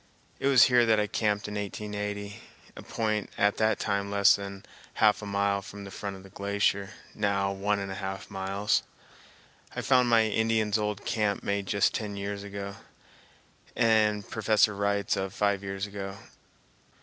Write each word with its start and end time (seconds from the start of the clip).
It 0.39 0.47
was 0.47 0.63
here 0.63 0.83
that 0.87 0.99
I 0.99 1.05
camped 1.05 1.47
in 1.47 1.53
1880, 1.53 2.41
a 2.75 2.81
point 2.81 3.29
at 3.37 3.57
that 3.57 3.77
time 3.77 4.09
less 4.09 4.35
than 4.35 4.65
half 4.95 5.21
a 5.21 5.27
mile 5.27 5.61
from 5.61 5.83
the 5.83 5.91
front 5.91 6.15
of 6.15 6.23
the 6.23 6.31
glacier, 6.31 6.89
now 7.13 7.51
one 7.51 7.77
and 7.77 7.91
a 7.91 8.01
half 8.01 8.31
miles. 8.31 8.81
I 9.75 9.81
found 9.81 10.09
my 10.09 10.25
Indian's 10.25 10.79
old 10.79 11.05
camp 11.05 11.43
made 11.43 11.67
just 11.67 11.93
ten 11.93 12.15
years 12.17 12.41
ago, 12.41 12.77
and 13.75 14.27
Professor 14.27 14.73
Wright's 14.73 15.15
of 15.17 15.35
five 15.35 15.61
years 15.61 15.85
ago. 15.85 16.17